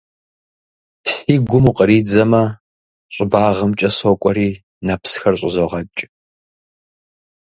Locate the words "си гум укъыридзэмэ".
1.13-2.43